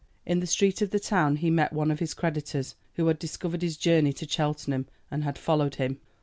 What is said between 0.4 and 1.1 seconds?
street of the